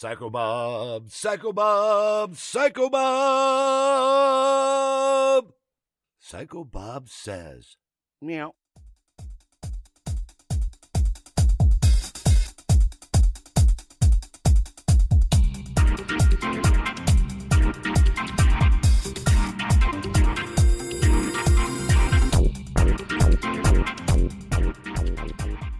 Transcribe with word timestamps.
Psycho 0.00 0.30
Bob, 0.30 1.10
Psycho 1.10 1.52
Bob, 1.52 2.34
Psycho 2.34 2.88
Bob. 2.88 3.04
Psycho 6.18 6.64
Bob 6.64 7.10
says, 7.10 7.76
meow. 8.22 8.54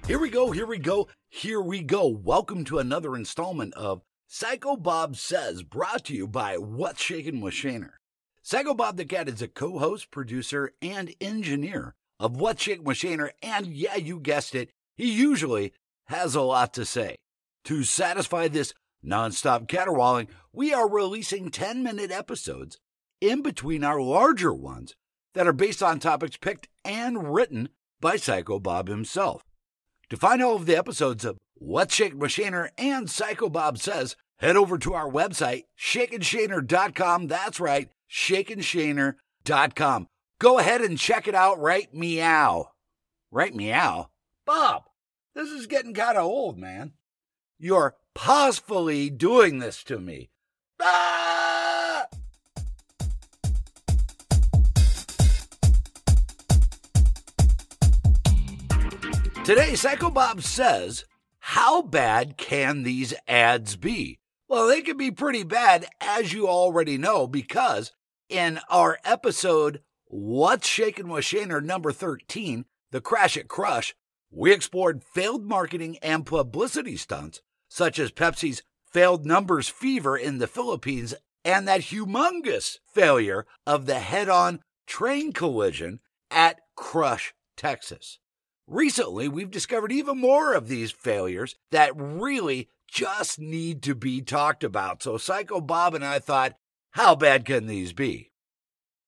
Here 0.06 0.18
we 0.18 0.28
go, 0.28 0.50
here 0.50 0.66
we 0.66 0.76
go, 0.76 1.08
here 1.30 1.62
we 1.62 1.82
go. 1.82 2.06
Welcome 2.06 2.64
to 2.64 2.80
another 2.80 3.16
installment 3.16 3.72
of 3.72 4.02
Psycho 4.32 4.76
Bob 4.76 5.16
Says, 5.16 5.64
brought 5.64 6.04
to 6.04 6.14
you 6.14 6.28
by 6.28 6.56
What's 6.56 7.02
Shaking 7.02 7.40
with 7.40 7.52
Shaner. 7.52 7.94
Psycho 8.44 8.74
Bob 8.74 8.96
the 8.96 9.04
Cat 9.04 9.28
is 9.28 9.42
a 9.42 9.48
co 9.48 9.80
host, 9.80 10.12
producer, 10.12 10.70
and 10.80 11.12
engineer 11.20 11.96
of 12.20 12.36
What's 12.36 12.62
Shaking 12.62 12.84
with 12.84 12.98
Shaner, 12.98 13.30
and 13.42 13.66
yeah, 13.66 13.96
you 13.96 14.20
guessed 14.20 14.54
it, 14.54 14.70
he 14.96 15.10
usually 15.10 15.72
has 16.06 16.36
a 16.36 16.42
lot 16.42 16.72
to 16.74 16.84
say. 16.84 17.16
To 17.64 17.82
satisfy 17.82 18.46
this 18.46 18.72
nonstop 19.04 19.66
caterwauling, 19.66 20.28
we 20.52 20.72
are 20.72 20.88
releasing 20.88 21.50
10 21.50 21.82
minute 21.82 22.12
episodes 22.12 22.78
in 23.20 23.42
between 23.42 23.82
our 23.82 24.00
larger 24.00 24.54
ones 24.54 24.94
that 25.34 25.48
are 25.48 25.52
based 25.52 25.82
on 25.82 25.98
topics 25.98 26.36
picked 26.36 26.68
and 26.84 27.34
written 27.34 27.70
by 28.00 28.14
Psycho 28.14 28.60
Bob 28.60 28.86
himself. 28.86 29.42
To 30.08 30.16
find 30.16 30.40
all 30.40 30.54
of 30.54 30.66
the 30.66 30.78
episodes 30.78 31.24
of 31.24 31.36
What's 31.62 31.94
Shaking 31.94 32.18
with 32.18 32.30
Shaner 32.30 32.70
and 32.78 33.10
Psycho 33.10 33.50
Bob 33.50 33.76
Says, 33.76 34.16
head 34.38 34.56
over 34.56 34.78
to 34.78 34.94
our 34.94 35.10
website, 35.10 35.64
shakinshaner.com. 35.78 37.26
That's 37.26 37.60
right, 37.60 37.90
shakinshaner.com. 38.10 40.08
Go 40.38 40.58
ahead 40.58 40.80
and 40.80 40.98
check 40.98 41.28
it 41.28 41.34
out 41.34 41.60
right 41.60 41.92
meow. 41.92 42.70
Right 43.30 43.54
meow? 43.54 44.08
Bob, 44.46 44.84
this 45.34 45.50
is 45.50 45.66
getting 45.66 45.92
kind 45.92 46.16
of 46.16 46.24
old, 46.24 46.56
man. 46.56 46.94
You're 47.58 47.94
pausefully 48.14 49.10
doing 49.10 49.58
this 49.58 49.84
to 49.84 49.98
me. 49.98 50.30
Ah! 50.80 52.06
Today, 59.44 59.74
Psycho 59.74 60.08
Bob 60.08 60.40
says, 60.40 61.04
How 61.54 61.82
bad 61.82 62.36
can 62.36 62.84
these 62.84 63.12
ads 63.26 63.74
be? 63.74 64.20
Well, 64.46 64.68
they 64.68 64.82
can 64.82 64.96
be 64.96 65.10
pretty 65.10 65.42
bad, 65.42 65.84
as 66.00 66.32
you 66.32 66.46
already 66.46 66.96
know, 66.96 67.26
because 67.26 67.90
in 68.28 68.60
our 68.70 69.00
episode, 69.04 69.80
What's 70.04 70.68
Shaking 70.68 71.08
with 71.08 71.24
Shaner 71.24 71.60
number 71.60 71.90
13, 71.90 72.66
The 72.92 73.00
Crash 73.00 73.36
at 73.36 73.48
Crush, 73.48 73.96
we 74.30 74.52
explored 74.52 75.02
failed 75.02 75.44
marketing 75.44 75.98
and 76.02 76.24
publicity 76.24 76.96
stunts, 76.96 77.42
such 77.68 77.98
as 77.98 78.12
Pepsi's 78.12 78.62
failed 78.86 79.26
numbers 79.26 79.68
fever 79.68 80.16
in 80.16 80.38
the 80.38 80.46
Philippines 80.46 81.14
and 81.44 81.66
that 81.66 81.80
humongous 81.80 82.78
failure 82.94 83.44
of 83.66 83.86
the 83.86 83.98
head 83.98 84.28
on 84.28 84.60
train 84.86 85.32
collision 85.32 85.98
at 86.30 86.60
Crush, 86.76 87.34
Texas. 87.56 88.20
Recently, 88.70 89.26
we've 89.26 89.50
discovered 89.50 89.90
even 89.90 90.18
more 90.18 90.54
of 90.54 90.68
these 90.68 90.92
failures 90.92 91.56
that 91.72 91.90
really 91.96 92.68
just 92.86 93.40
need 93.40 93.82
to 93.82 93.96
be 93.96 94.22
talked 94.22 94.62
about. 94.62 95.02
So, 95.02 95.18
Psycho 95.18 95.60
Bob 95.60 95.92
and 95.92 96.04
I 96.04 96.20
thought, 96.20 96.54
how 96.92 97.16
bad 97.16 97.44
can 97.44 97.66
these 97.66 97.92
be? 97.92 98.30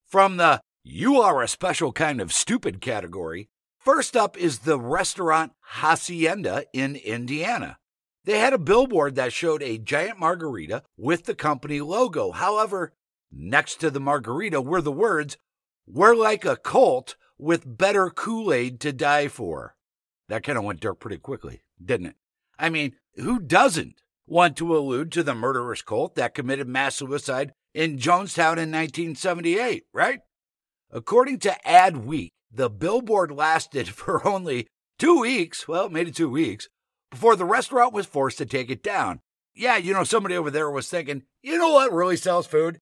From 0.05 0.37
the 0.37 0.61
you 0.83 1.21
are 1.21 1.41
a 1.41 1.47
special 1.47 1.93
kind 1.93 2.21
of 2.21 2.33
stupid 2.33 2.81
category, 2.81 3.51
first 3.79 4.17
up 4.17 4.37
is 4.37 4.61
the 4.61 4.81
restaurant 4.81 5.53
Hacienda 5.61 6.65
in 6.73 6.97
Indiana. 6.97 7.79
They 8.25 8.41
had 8.41 8.55
a 8.55 8.59
billboard 8.59 9.15
that 9.15 9.33
showed 9.33 9.63
a 9.63 9.79
giant 9.79 10.19
margarita 10.19 10.83
with 10.97 11.27
the 11.27 11.37
company 11.37 11.81
logo. 11.81 12.33
However, 12.33 12.95
next 13.31 13.77
to 13.77 13.93
the 13.93 14.01
margarita 14.01 14.61
were 14.61 14.83
the 14.83 14.91
words, 14.91 15.37
We're 15.87 16.17
like 16.17 16.45
a 16.45 16.57
cult 16.57 17.15
with 17.43 17.77
better 17.77 18.09
Kool 18.09 18.53
Aid 18.53 18.81
to 18.81 18.93
die 18.93 19.27
for. 19.29 19.75
That 20.29 20.45
kind 20.45 20.57
of 20.57 20.65
went 20.65 20.81
dark 20.81 21.01
pretty 21.01 21.19
quickly, 21.19 21.63
didn't 21.85 22.07
it? 22.07 22.17
I 22.59 22.71
mean, 22.71 22.95
who 23.17 23.41
doesn't 23.41 23.97
want 24.27 24.57
to 24.57 24.77
allude 24.77 25.11
to 25.13 25.25
the 25.25 25.35
murderous 25.35 25.83
cult 25.83 26.15
that 26.15 26.35
committed 26.35 26.69
mass 26.69 26.95
suicide 26.95 27.53
in 27.75 27.99
Jonestown 27.99 28.59
in 28.59 28.71
1978, 28.71 29.85
right? 29.93 30.21
According 30.91 31.41
to 31.41 31.57
Adweek, 31.67 32.31
the 32.51 32.71
billboard 32.71 33.33
lasted 33.33 33.89
for 33.91 34.27
only 34.27 34.69
two 34.99 35.21
weeks, 35.21 35.67
well, 35.67 35.89
maybe 35.89 36.13
two 36.13 36.31
weeks, 36.31 36.69
before 37.11 37.35
the 37.35 37.45
restaurant 37.45 37.93
was 37.93 38.07
forced 38.07 38.39
to 38.39 38.47
take 38.47 38.71
it 38.71 38.83
down. 38.83 39.21
Yeah, 39.55 39.77
you 39.77 39.93
know, 39.93 40.05
somebody 40.05 40.37
over 40.37 40.51
there 40.51 40.71
was 40.71 40.89
thinking, 40.89 41.25
you 41.43 41.59
know 41.59 41.73
what 41.73 41.93
really 41.93 42.17
sells 42.17 42.47
food? 42.47 42.79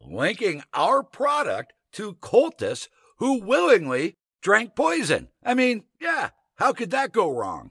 Linking 0.00 0.62
our 0.74 1.02
product 1.02 1.72
to 1.94 2.14
cultists 2.14 2.88
who 3.22 3.40
willingly 3.40 4.16
drank 4.42 4.74
poison. 4.74 5.28
I 5.44 5.54
mean, 5.54 5.84
yeah, 6.00 6.30
how 6.56 6.72
could 6.72 6.90
that 6.90 7.12
go 7.12 7.30
wrong? 7.30 7.70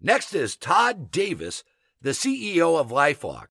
Next 0.00 0.32
is 0.32 0.54
Todd 0.54 1.10
Davis, 1.10 1.64
the 2.00 2.10
CEO 2.10 2.78
of 2.78 2.90
Lifelock. 2.90 3.46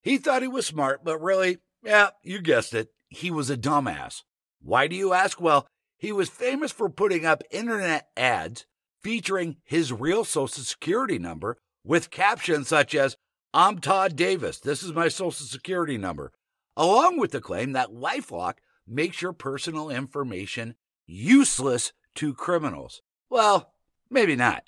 He 0.00 0.16
thought 0.16 0.42
he 0.42 0.48
was 0.48 0.66
smart, 0.66 1.00
but 1.02 1.20
really, 1.20 1.58
yeah, 1.82 2.10
you 2.22 2.40
guessed 2.40 2.72
it, 2.72 2.90
he 3.08 3.32
was 3.32 3.50
a 3.50 3.56
dumbass. 3.56 4.22
Why 4.62 4.86
do 4.86 4.94
you 4.94 5.12
ask? 5.12 5.40
Well, 5.40 5.66
he 5.98 6.12
was 6.12 6.28
famous 6.28 6.70
for 6.70 6.88
putting 6.88 7.26
up 7.26 7.42
internet 7.50 8.06
ads 8.16 8.64
featuring 9.02 9.56
his 9.64 9.92
real 9.92 10.24
social 10.24 10.62
security 10.62 11.18
number 11.18 11.58
with 11.84 12.12
captions 12.12 12.68
such 12.68 12.94
as, 12.94 13.16
I'm 13.52 13.80
Todd 13.80 14.14
Davis, 14.14 14.60
this 14.60 14.84
is 14.84 14.92
my 14.92 15.08
social 15.08 15.46
security 15.46 15.98
number, 15.98 16.30
along 16.76 17.18
with 17.18 17.32
the 17.32 17.40
claim 17.40 17.72
that 17.72 17.90
Lifelock 17.90 18.58
makes 18.90 19.22
your 19.22 19.32
personal 19.32 19.88
information 19.88 20.74
useless 21.06 21.92
to 22.16 22.34
criminals. 22.34 23.02
Well, 23.30 23.72
maybe 24.10 24.36
not, 24.36 24.64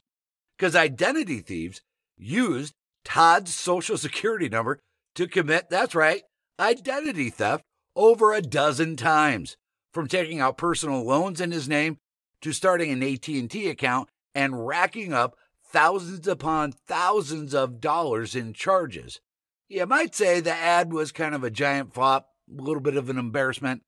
because 0.57 0.77
identity 0.77 1.41
thieves 1.41 1.83
used 2.17 2.75
Todd's 3.05 3.53
social 3.55 3.99
security 3.99 4.49
number 4.49 4.81
to 5.17 5.27
commit, 5.27 5.69
that's 5.69 5.95
right, 5.95 6.23
identity 6.59 7.31
theft 7.31 7.65
over 7.97 8.33
a 8.33 8.41
dozen 8.41 8.97
times, 8.97 9.57
from 9.93 10.07
taking 10.07 10.41
out 10.41 10.57
personal 10.57 11.05
loans 11.05 11.41
in 11.41 11.51
his 11.51 11.69
name 11.69 11.99
to 12.41 12.53
starting 12.53 12.91
an 12.91 13.03
AT&T 13.03 13.69
account 13.69 14.09
and 14.35 14.67
racking 14.67 15.13
up 15.13 15.37
thousands 15.65 16.27
upon 16.29 16.73
thousands 16.73 17.55
of 17.55 17.81
dollars 17.81 18.35
in 18.35 18.53
charges. 18.53 19.21
You 19.69 19.87
might 19.87 20.15
say 20.15 20.41
the 20.41 20.53
ad 20.53 20.93
was 20.93 21.13
kind 21.13 21.35
of 21.35 21.45
a 21.45 21.51
giant 21.51 21.93
flop, 21.93 22.29
a 22.49 22.63
little 22.63 22.83
bit 22.83 22.97
of 22.97 23.09
an 23.11 23.19
embarrassment, 23.19 23.83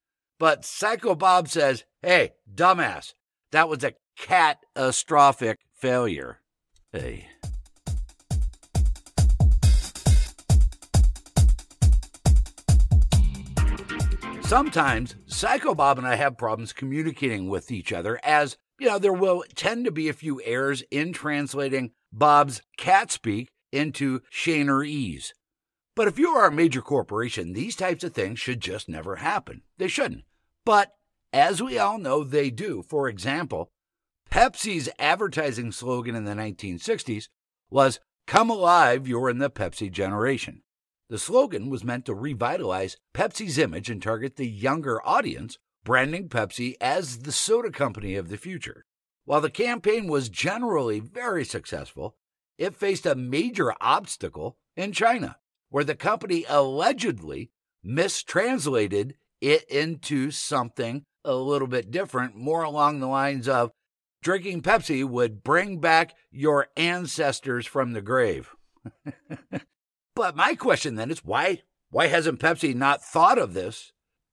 but 0.45 0.63
Psycho 0.63 1.15
Bob 1.15 1.49
says, 1.49 1.85
hey, 2.03 2.33
dumbass, 2.55 3.15
that 3.51 3.67
was 3.67 3.83
a 3.83 3.95
catastrophic 4.15 5.61
failure. 5.73 6.41
Hey. 6.93 7.29
Sometimes 14.43 15.15
Psycho 15.25 15.75
Bob 15.75 15.97
and 15.97 16.07
I 16.07 16.17
have 16.17 16.37
problems 16.37 16.75
communicating 16.75 17.49
with 17.49 17.71
each 17.71 17.91
other 17.91 18.21
as, 18.23 18.59
you 18.79 18.87
know, 18.87 18.99
there 18.99 19.15
will 19.15 19.45
tend 19.55 19.87
to 19.87 19.91
be 19.91 20.11
a 20.11 20.13
few 20.13 20.43
errors 20.45 20.83
in 20.91 21.15
translating 21.15 21.93
Bob's 22.13 22.61
cat 22.77 23.11
speak 23.11 23.49
into 23.73 24.21
Shanerese. 24.31 25.33
But 25.97 26.07
if 26.07 26.19
you 26.19 26.29
are 26.29 26.49
a 26.49 26.53
major 26.53 26.83
corporation, 26.83 27.55
these 27.55 27.77
types 27.77 28.05
of 28.05 28.13
things 28.13 28.39
should 28.39 28.61
just 28.61 28.91
never 28.91 29.17
happen. 29.17 29.63
They 29.79 29.89
shouldn't. 29.89 30.25
But 30.65 30.95
as 31.33 31.63
we 31.63 31.79
all 31.79 31.99
know, 31.99 32.25
they 32.25 32.51
do. 32.51 32.83
For 32.83 33.09
example, 33.09 33.71
Pepsi's 34.31 34.89
advertising 34.99 35.73
slogan 35.73 36.15
in 36.15 36.25
the 36.25 36.35
1960s 36.35 37.29
was 37.71 38.01
Come 38.27 38.49
alive, 38.49 39.07
you're 39.07 39.29
in 39.29 39.39
the 39.39 39.51
Pepsi 39.51 39.91
generation. 39.91 40.63
The 41.11 41.19
slogan 41.19 41.69
was 41.69 41.85
meant 41.85 42.07
to 42.07 42.15
revitalize 42.15 42.97
Pepsi's 43.13 43.59
image 43.59 43.91
and 43.91 44.03
target 44.03 44.37
the 44.37 44.49
younger 44.49 45.07
audience, 45.07 45.59
branding 45.85 46.29
Pepsi 46.31 46.75
as 46.81 47.21
the 47.21 47.33
soda 47.33 47.71
company 47.71 48.15
of 48.15 48.31
the 48.31 48.39
future. 48.39 48.87
While 49.27 49.43
the 49.43 49.51
campaign 49.51 50.07
was 50.07 50.29
generally 50.31 51.01
very 51.01 51.45
successful, 51.45 52.17
it 52.57 52.75
faced 52.75 53.05
a 53.05 53.15
major 53.15 53.75
obstacle 53.81 54.57
in 54.77 54.93
China, 54.93 55.37
where 55.69 55.85
the 55.85 55.95
company 55.95 56.45
allegedly 56.49 57.51
mistranslated 57.83 59.17
it 59.45 59.65
into 59.65 60.31
something 60.31 61.05
a 61.25 61.35
little 61.35 61.69
bit 61.69 61.91
different, 61.91 62.37
more 62.37 62.63
along 62.63 63.01
the 63.01 63.07
lines 63.07 63.49
of 63.49 63.71
drinking 64.23 64.63
Pepsi 64.63 65.05
would 65.05 65.43
bring 65.43 65.81
back 65.81 66.15
your 66.31 66.69
ancestors 66.77 67.67
from 67.67 67.93
the 67.93 68.03
grave. 68.03 68.55
But 70.15 70.37
my 70.37 70.55
question 70.55 70.95
then 70.95 71.11
is 71.11 71.25
why 71.25 71.63
why 71.91 72.07
hasn't 72.07 72.41
Pepsi 72.41 72.75
not 72.75 73.05
thought 73.05 73.39
of 73.39 73.55
this 73.55 73.93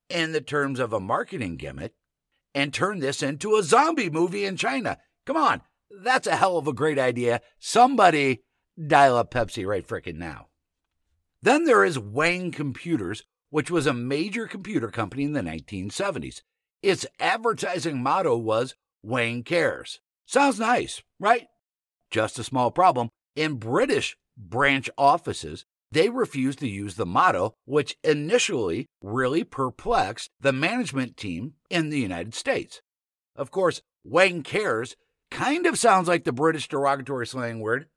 in 0.10 0.32
the 0.32 0.42
terms 0.42 0.80
of 0.80 0.94
a 0.94 1.00
marketing 1.00 1.58
gimmick 1.58 1.94
and 2.54 2.74
turned 2.74 3.02
this 3.02 3.22
into 3.22 3.56
a 3.56 3.64
zombie 3.64 4.10
movie 4.10 4.46
in 4.46 4.58
China? 4.58 4.98
Come 5.26 5.38
on, 5.38 5.62
that's 6.04 6.28
a 6.28 6.36
hell 6.36 6.58
of 6.58 6.68
a 6.68 6.74
great 6.74 7.00
idea. 7.00 7.42
Somebody 7.60 8.44
dial 8.88 9.18
up 9.18 9.32
Pepsi 9.32 9.66
right 9.66 9.88
frickin' 9.88 10.16
now. 10.16 10.48
Then 11.42 11.66
there 11.66 11.84
is 11.84 11.98
Wang 11.98 12.52
Computers, 12.52 13.24
which 13.52 13.70
was 13.70 13.86
a 13.86 13.94
major 13.94 14.48
computer 14.48 14.90
company 14.90 15.24
in 15.24 15.34
the 15.34 15.42
1970s. 15.42 16.42
Its 16.82 17.06
advertising 17.20 18.02
motto 18.02 18.36
was 18.36 18.76
Wang 19.04 19.44
Cares. 19.44 20.00
Sounds 20.26 20.60
nice, 20.60 21.04
right? 21.20 21.48
Just 22.10 22.40
a 22.40 22.44
small 22.44 22.72
problem. 22.72 23.10
In 23.36 23.56
British 23.56 24.18
branch 24.36 24.90
offices, 24.98 25.66
they 25.92 26.10
refused 26.10 26.60
to 26.60 26.68
use 26.68 26.96
the 26.96 27.06
motto, 27.06 27.54
which 27.66 27.98
initially 28.04 28.88
really 29.02 29.44
perplexed 29.44 30.32
the 30.40 30.54
management 30.54 31.18
team 31.18 31.54
in 31.70 31.90
the 31.90 32.00
United 32.00 32.34
States. 32.34 32.82
Of 33.36 33.52
course, 33.52 33.82
Wang 34.04 34.42
Cares 34.42 34.96
kind 35.30 35.66
of 35.66 35.78
sounds 35.78 36.08
like 36.08 36.24
the 36.24 36.32
British 36.32 36.68
derogatory 36.68 37.28
slang 37.28 37.60
word 37.60 37.88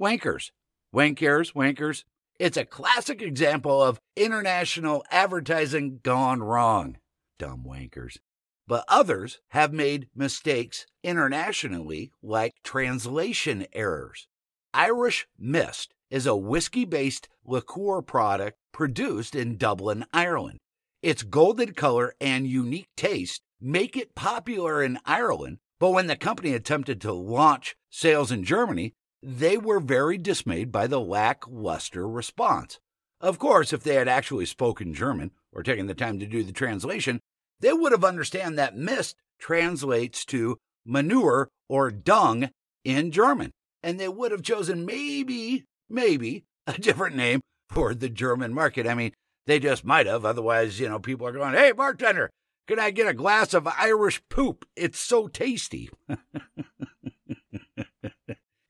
wankers. 0.00 0.50
Wankers, 0.94 1.52
wankers. 1.54 2.04
It's 2.38 2.56
a 2.56 2.64
classic 2.64 3.22
example 3.22 3.82
of 3.82 4.00
international 4.16 5.04
advertising 5.10 6.00
gone 6.02 6.42
wrong. 6.42 6.98
Dumb 7.38 7.64
wankers. 7.66 8.18
But 8.66 8.84
others 8.88 9.40
have 9.48 9.72
made 9.72 10.08
mistakes 10.14 10.86
internationally, 11.02 12.12
like 12.22 12.54
translation 12.64 13.66
errors. 13.72 14.28
Irish 14.72 15.26
Mist 15.38 15.94
is 16.10 16.26
a 16.26 16.36
whiskey 16.36 16.84
based 16.84 17.28
liqueur 17.44 18.02
product 18.02 18.58
produced 18.72 19.34
in 19.34 19.56
Dublin, 19.56 20.04
Ireland. 20.12 20.58
Its 21.02 21.22
golden 21.22 21.74
color 21.74 22.14
and 22.20 22.46
unique 22.46 22.88
taste 22.96 23.42
make 23.60 23.96
it 23.96 24.14
popular 24.14 24.82
in 24.82 24.98
Ireland, 25.04 25.58
but 25.78 25.90
when 25.90 26.06
the 26.06 26.16
company 26.16 26.54
attempted 26.54 27.00
to 27.00 27.12
launch 27.12 27.76
sales 27.90 28.30
in 28.30 28.44
Germany, 28.44 28.94
they 29.22 29.56
were 29.56 29.80
very 29.80 30.18
dismayed 30.18 30.72
by 30.72 30.86
the 30.86 31.00
lackluster 31.00 32.08
response. 32.08 32.80
Of 33.20 33.38
course, 33.38 33.72
if 33.72 33.84
they 33.84 33.94
had 33.94 34.08
actually 34.08 34.46
spoken 34.46 34.94
German 34.94 35.30
or 35.52 35.62
taken 35.62 35.86
the 35.86 35.94
time 35.94 36.18
to 36.18 36.26
do 36.26 36.42
the 36.42 36.52
translation, 36.52 37.20
they 37.60 37.72
would 37.72 37.92
have 37.92 38.04
understood 38.04 38.56
that 38.56 38.76
mist 38.76 39.16
translates 39.38 40.24
to 40.26 40.58
manure 40.84 41.48
or 41.68 41.90
dung 41.90 42.50
in 42.84 43.12
German, 43.12 43.52
and 43.82 43.98
they 43.98 44.08
would 44.08 44.32
have 44.32 44.42
chosen 44.42 44.84
maybe, 44.84 45.64
maybe 45.88 46.44
a 46.66 46.72
different 46.72 47.14
name 47.14 47.40
for 47.68 47.94
the 47.94 48.08
German 48.08 48.52
market. 48.52 48.86
I 48.86 48.94
mean, 48.94 49.12
they 49.46 49.60
just 49.60 49.84
might 49.84 50.06
have. 50.06 50.24
Otherwise, 50.24 50.80
you 50.80 50.88
know, 50.88 50.98
people 50.98 51.26
are 51.26 51.32
going, 51.32 51.54
hey, 51.54 51.70
bartender, 51.70 52.30
can 52.66 52.80
I 52.80 52.90
get 52.90 53.08
a 53.08 53.14
glass 53.14 53.54
of 53.54 53.66
Irish 53.66 54.20
poop? 54.28 54.64
It's 54.76 54.98
so 54.98 55.28
tasty. 55.28 55.90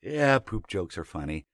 yeah, 0.03 0.39
poop 0.39 0.67
jokes 0.67 0.97
are 0.97 1.05
funny. 1.05 1.45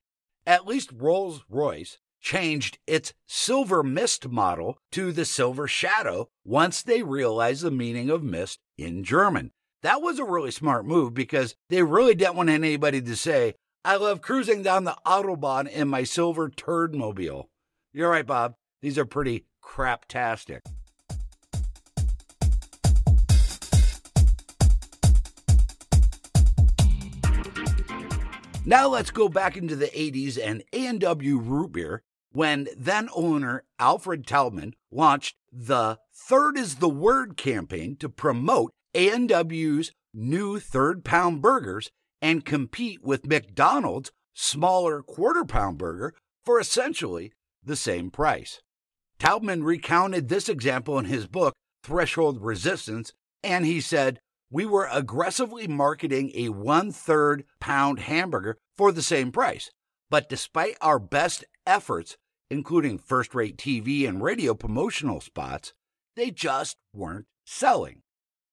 At 0.46 0.68
least 0.68 0.92
Rolls 0.94 1.44
Royce 1.50 2.00
changed 2.22 2.80
its 2.88 3.14
silver 3.28 3.84
mist 3.84 4.28
model 4.28 4.78
to 4.92 5.12
the 5.12 5.26
silver 5.26 5.68
shadow 5.68 6.30
once 6.44 6.82
they 6.82 7.04
realized 7.04 7.62
the 7.62 7.72
meaning 7.72 8.10
of 8.10 8.24
mist 8.24 8.60
in 8.78 9.04
German. 9.04 9.52
That 9.82 10.02
was 10.02 10.20
a 10.20 10.26
really 10.26 10.52
smart 10.52 10.86
move 10.86 11.14
because 11.14 11.56
they 11.70 11.84
really 11.84 12.16
didn't 12.16 12.36
want 12.36 12.50
anybody 12.50 13.02
to 13.02 13.16
say, 13.16 13.56
I 13.86 13.96
love 13.96 14.22
cruising 14.22 14.62
down 14.62 14.84
the 14.84 14.98
Autobahn 15.06 15.70
in 15.70 15.88
my 15.88 16.04
silver 16.04 16.50
turd 16.50 16.94
mobile. 16.94 17.50
You're 17.94 18.10
right, 18.10 18.26
Bob. 18.26 18.56
These 18.82 18.98
are 18.98 19.06
pretty 19.06 19.46
craptastic. 19.64 20.60
Now 28.66 28.88
let's 28.88 29.10
go 29.10 29.30
back 29.30 29.58
into 29.58 29.76
the 29.76 29.88
80s 29.88 30.38
and 30.38 30.64
A&W 30.74 31.38
root 31.38 31.72
beer 31.72 32.04
when 32.32 32.68
then 32.78 33.10
owner 33.16 33.64
Alfred 33.80 34.28
Taubman 34.28 34.74
launched 34.92 35.36
the 35.52 35.98
Third 36.14 36.58
is 36.58 36.76
the 36.76 36.90
Word 36.90 37.38
campaign 37.38 37.96
to 37.98 38.10
promote 38.10 38.72
A&W's 38.94 39.92
new 40.14 40.60
third 40.60 41.04
pound 41.04 41.42
burgers 41.42 41.90
and 42.22 42.46
compete 42.46 43.04
with 43.04 43.26
McDonald's 43.26 44.12
smaller 44.34 45.02
quarter 45.02 45.46
pound 45.46 45.78
burger 45.78 46.14
for 46.44 46.60
essentially 46.60 47.32
the 47.64 47.76
same 47.76 48.12
price. 48.12 48.62
Taubman 49.20 49.64
recounted 49.64 50.28
this 50.28 50.50
example 50.50 51.00
in 51.00 51.06
his 51.06 51.28
book, 51.28 51.54
Threshold 51.84 52.42
Resistance, 52.42 53.14
and 53.44 53.66
he 53.66 53.82
said, 53.82 54.20
we 54.52 54.66
were 54.66 54.90
aggressively 54.92 55.68
marketing 55.68 56.32
a 56.34 56.50
one 56.50 56.92
third 56.92 57.44
pound 57.60 58.00
hamburger 58.00 58.58
for 58.78 58.92
the 58.92 59.02
same 59.02 59.32
price. 59.32 59.72
But 60.10 60.30
despite 60.30 60.76
our 60.82 61.00
best 61.00 61.46
efforts, 61.68 62.18
including 62.50 62.98
first 62.98 63.36
rate 63.36 63.58
TV 63.58 64.08
and 64.08 64.24
radio 64.24 64.54
promotional 64.56 65.22
spots, 65.22 65.74
they 66.16 66.32
just 66.32 66.78
weren't 66.94 67.28
selling. 67.46 68.02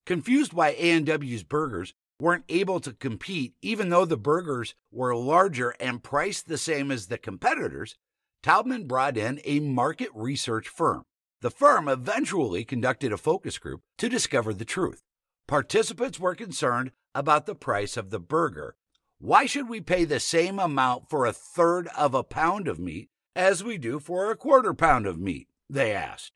Confused 0.05 0.53
why 0.53 0.69
A&W's 0.79 1.43
burgers 1.43 1.95
weren't 2.21 2.45
able 2.49 2.81
to 2.81 2.93
compete 2.93 3.55
even 3.63 3.89
though 3.89 4.05
the 4.05 4.17
burgers 4.17 4.75
were 4.93 5.15
larger 5.17 5.75
and 5.81 6.03
priced 6.03 6.47
the 6.47 6.59
same 6.59 6.91
as 6.91 7.07
the 7.07 7.19
competitors, 7.19 7.97
Taubman 8.43 8.87
brought 8.87 9.17
in 9.17 9.41
a 9.45 9.61
market 9.61 10.11
research 10.15 10.69
firm. 10.69 11.03
The 11.41 11.51
firm 11.51 11.89
eventually 11.89 12.65
conducted 12.65 13.13
a 13.13 13.19
focus 13.19 13.59
group 13.59 13.81
to 13.99 14.09
discover 14.09 14.55
the 14.55 14.65
truth. 14.65 15.03
Participants 15.49 16.19
were 16.19 16.35
concerned 16.35 16.91
about 17.15 17.47
the 17.47 17.55
price 17.55 17.97
of 17.97 18.11
the 18.11 18.19
burger. 18.19 18.77
Why 19.19 19.47
should 19.47 19.69
we 19.69 19.81
pay 19.81 20.05
the 20.05 20.21
same 20.21 20.59
amount 20.59 21.09
for 21.09 21.25
a 21.25 21.33
third 21.33 21.89
of 21.97 22.15
a 22.15 22.25
pound 22.25 22.67
of 22.69 22.79
meat 22.79 23.09
as 23.35 23.63
we 23.63 23.79
do 23.79 24.01
for 24.01 24.31
a 24.31 24.37
quarter 24.37 24.75
pound 24.75 25.07
of 25.07 25.19
meat? 25.19 25.49
They 25.71 25.93
asked. 25.93 26.33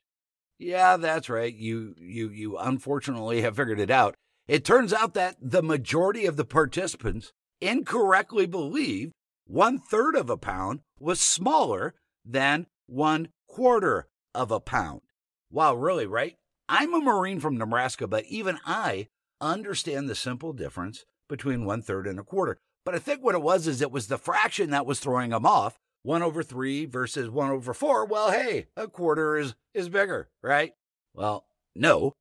Yeah, 0.57 0.97
that's 0.97 1.29
right. 1.29 1.53
You 1.53 1.95
you 1.97 2.29
you 2.29 2.57
unfortunately 2.57 3.41
have 3.41 3.55
figured 3.55 3.79
it 3.79 3.89
out. 3.89 4.15
It 4.47 4.63
turns 4.63 4.93
out 4.93 5.13
that 5.15 5.35
the 5.41 5.63
majority 5.63 6.25
of 6.25 6.37
the 6.37 6.45
participants 6.45 7.33
incorrectly 7.59 8.45
believed 8.45 9.11
one 9.45 9.79
third 9.79 10.15
of 10.15 10.29
a 10.29 10.37
pound 10.37 10.81
was 10.99 11.19
smaller 11.19 11.95
than 12.25 12.67
one 12.85 13.29
quarter 13.47 14.07
of 14.33 14.51
a 14.51 14.59
pound. 14.59 15.01
Wow, 15.49 15.75
really, 15.75 16.05
right? 16.05 16.37
I'm 16.69 16.93
a 16.93 16.99
Marine 16.99 17.39
from 17.39 17.57
Nebraska, 17.57 18.07
but 18.07 18.25
even 18.25 18.59
I 18.65 19.07
understand 19.39 20.09
the 20.09 20.15
simple 20.15 20.53
difference 20.53 21.05
between 21.27 21.65
one 21.65 21.81
third 21.81 22.07
and 22.07 22.19
a 22.19 22.23
quarter. 22.23 22.57
But 22.85 22.95
I 22.95 22.99
think 22.99 23.23
what 23.23 23.35
it 23.35 23.41
was 23.41 23.67
is 23.67 23.81
it 23.81 23.91
was 23.91 24.07
the 24.07 24.17
fraction 24.17 24.69
that 24.71 24.85
was 24.85 24.99
throwing 24.99 25.31
them 25.31 25.45
off. 25.45 25.77
One 26.03 26.23
over 26.23 26.41
three 26.41 26.85
versus 26.85 27.29
one 27.29 27.51
over 27.51 27.73
four. 27.73 28.05
Well, 28.05 28.31
hey, 28.31 28.67
a 28.75 28.87
quarter 28.87 29.37
is, 29.37 29.53
is 29.73 29.87
bigger, 29.87 30.29
right? 30.41 30.73
Well, 31.13 31.45
no. 31.75 32.13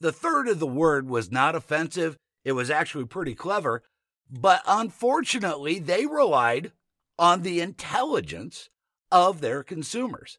The 0.00 0.12
third 0.12 0.48
of 0.48 0.58
the 0.58 0.66
word 0.66 1.08
was 1.08 1.30
not 1.30 1.54
offensive. 1.54 2.16
It 2.44 2.52
was 2.52 2.70
actually 2.70 3.04
pretty 3.04 3.34
clever. 3.34 3.82
But 4.30 4.62
unfortunately, 4.66 5.78
they 5.78 6.06
relied 6.06 6.72
on 7.18 7.42
the 7.42 7.60
intelligence 7.60 8.70
of 9.10 9.40
their 9.40 9.62
consumers. 9.62 10.38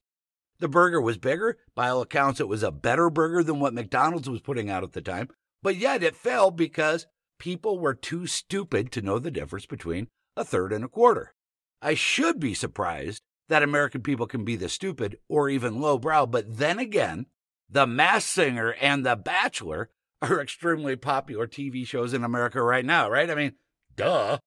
The 0.60 0.68
burger 0.68 1.02
was 1.02 1.18
bigger. 1.18 1.58
By 1.76 1.90
all 1.90 2.02
accounts, 2.02 2.40
it 2.40 2.48
was 2.48 2.64
a 2.64 2.72
better 2.72 3.10
burger 3.10 3.44
than 3.44 3.60
what 3.60 3.74
McDonald's 3.74 4.30
was 4.30 4.42
putting 4.42 4.70
out 4.70 4.84
at 4.84 4.94
the 4.94 5.02
time. 5.02 5.30
But 5.62 5.76
yet 5.76 6.04
it 6.04 6.16
failed 6.16 6.56
because 6.56 7.08
people 7.40 7.80
were 7.80 7.94
too 7.94 8.28
stupid 8.28 8.92
to 8.92 9.02
know 9.02 9.20
the 9.20 9.32
difference 9.32 9.66
between 9.66 10.08
a 10.36 10.44
third 10.44 10.72
and 10.72 10.84
a 10.84 10.90
quarter. 10.90 11.34
I 11.82 11.96
should 11.96 12.40
be 12.40 12.54
surprised 12.54 13.22
that 13.50 13.64
American 13.64 14.02
people 14.02 14.26
can 14.26 14.46
be 14.46 14.56
this 14.56 14.74
stupid 14.74 15.18
or 15.28 15.50
even 15.50 15.82
lowbrow, 15.82 16.28
but 16.28 16.58
then 16.58 16.80
again, 16.80 17.26
The 17.70 17.86
Masked 17.86 18.30
Singer 18.30 18.74
and 18.80 19.06
The 19.06 19.16
Bachelor 19.16 19.90
are 20.22 20.42
extremely 20.42 20.96
popular 20.96 21.48
TV 21.48 21.86
shows 21.86 22.14
in 22.14 22.24
America 22.24 22.62
right 22.62 22.86
now, 22.86 23.10
right? 23.10 23.30
I 23.30 23.36
mean, 23.36 23.54
duh. 23.96 24.38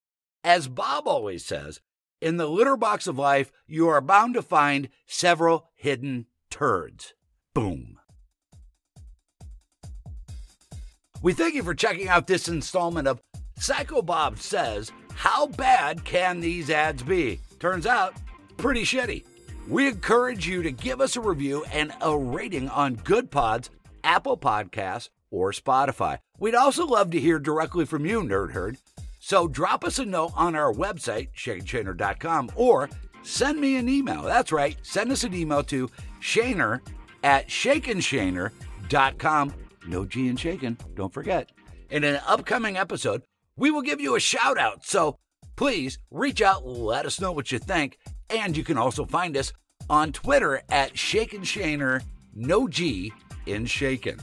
As 0.43 0.69
Bob 0.69 1.07
always 1.07 1.45
says, 1.45 1.81
in 2.21 2.37
the 2.37 2.47
litter 2.47 2.77
box 2.77 3.07
of 3.07 3.19
life, 3.19 3.53
you 3.67 3.89
are 3.89 4.01
bound 4.01 4.35
to 4.35 4.43
find 4.43 4.89
several 5.07 5.69
hidden 5.75 6.27
turds. 6.51 7.15
Boom. 7.55 7.99
We 11.23 11.33
thank 11.33 11.55
you 11.55 11.63
for 11.63 11.75
checking 11.75 12.09
out 12.09 12.27
this 12.27 12.49
installment 12.49 13.09
of 13.09 13.21
Psycho 13.59 14.03
Bob 14.03 14.39
Says, 14.39 14.93
How 15.15 15.47
Bad 15.47 16.05
Can 16.05 16.41
These 16.41 16.71
Ads 16.71 17.03
Be? 17.03 17.41
Turns 17.59 17.87
out, 17.87 18.15
pretty 18.59 18.83
shitty. 18.83 19.25
We 19.69 19.89
encourage 19.89 20.47
you 20.47 20.63
to 20.63 20.71
give 20.71 21.01
us 21.01 21.17
a 21.17 21.21
review 21.21 21.65
and 21.73 21.93
a 22.01 22.17
rating 22.17 22.69
on 22.69 22.95
Good 22.97 23.31
Pods, 23.31 23.71
Apple 24.05 24.37
Podcasts, 24.37 25.09
or 25.31 25.53
Spotify. 25.53 26.19
We'd 26.39 26.55
also 26.55 26.87
love 26.87 27.11
to 27.11 27.21
hear 27.21 27.39
directly 27.39 27.85
from 27.87 28.07
you, 28.07 28.23
Nerd 28.23 28.53
Herd. 28.53 28.77
So 29.27 29.49
drop 29.49 29.83
us 29.83 29.99
a 29.99 30.07
note 30.07 30.31
on 30.37 30.55
our 30.55 30.73
website, 30.73 31.31
shakinshaner.com, 31.37 32.53
or 32.55 32.89
send 33.25 33.61
me 33.61 33.75
an 33.75 33.89
email. 33.89 34.23
That's 34.23 34.53
right, 34.53 34.79
send 34.83 35.11
us 35.11 35.25
an 35.25 35.35
email 35.35 35.65
to 35.65 35.91
Shaner 36.21 36.79
at 37.25 37.49
shakinshaner.com. 37.49 39.55
No 39.89 40.05
G 40.05 40.29
in 40.29 40.37
shaken, 40.37 40.79
don't 40.95 41.13
forget. 41.13 41.51
In 41.91 42.05
an 42.05 42.21
upcoming 42.25 42.77
episode, 42.77 43.23
we 43.57 43.73
will 43.73 43.83
give 43.83 44.01
you 44.01 44.15
a 44.15 44.21
shout 44.21 44.59
out. 44.59 44.87
So 44.87 45.19
please 45.57 45.99
reach 46.13 46.41
out, 46.41 46.65
let 46.65 47.05
us 47.05 47.21
know 47.21 47.33
what 47.33 47.51
you 47.51 47.59
think. 47.59 47.99
And 48.31 48.57
you 48.57 48.63
can 48.63 48.79
also 48.79 49.07
find 49.07 49.37
us 49.37 49.53
on 49.91 50.13
Twitter 50.13 50.63
at 50.71 50.97
Shaken 50.97 51.41
Shaner, 51.41 52.01
no 52.33 52.69
G 52.69 53.13
in 53.47 53.67
shaken. 53.67 54.21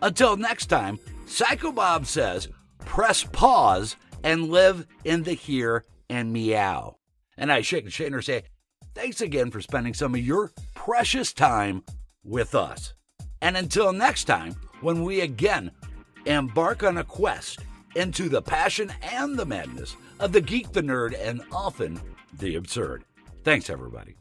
Until 0.00 0.36
next 0.36 0.66
time, 0.66 1.00
Psycho 1.26 1.72
Bob 1.72 2.06
says, 2.06 2.46
press 2.84 3.24
pause 3.24 3.96
and 4.22 4.48
live 4.48 4.86
in 5.04 5.22
the 5.22 5.34
here 5.34 5.84
and 6.08 6.32
meow. 6.32 6.96
And 7.36 7.52
I, 7.52 7.60
Shake 7.60 7.90
Shaken 7.90 8.12
Shaner, 8.12 8.24
say, 8.24 8.44
thanks 8.94 9.20
again 9.20 9.50
for 9.50 9.60
spending 9.60 9.94
some 9.94 10.14
of 10.14 10.20
your 10.20 10.52
precious 10.74 11.32
time 11.32 11.84
with 12.24 12.54
us. 12.54 12.94
And 13.40 13.56
until 13.56 13.92
next 13.92 14.24
time, 14.24 14.56
when 14.80 15.02
we 15.04 15.20
again 15.20 15.70
embark 16.26 16.82
on 16.82 16.98
a 16.98 17.04
quest 17.04 17.60
into 17.94 18.28
the 18.28 18.42
passion 18.42 18.92
and 19.02 19.38
the 19.38 19.46
madness 19.46 19.96
of 20.20 20.32
the 20.32 20.40
geek, 20.40 20.72
the 20.72 20.82
nerd, 20.82 21.18
and 21.20 21.42
often 21.52 22.00
the 22.38 22.56
absurd. 22.56 23.04
Thanks, 23.44 23.70
everybody. 23.70 24.16